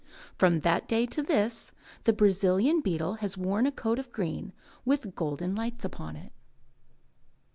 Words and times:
From 0.35 0.61
that 0.61 0.87
day 0.87 1.05
to 1.05 1.21
this, 1.21 1.71
the 2.05 2.11
Brazilian 2.13 2.81
beetle 2.81 3.17
has 3.21 3.37
worn 3.37 3.67
a 3.67 3.71
coat 3.71 3.99
of 3.99 4.11
green, 4.11 4.51
with 4.83 5.13
golden 5.13 5.53
lights 5.53 5.85
upon 5.85 6.15
it. 6.15 6.31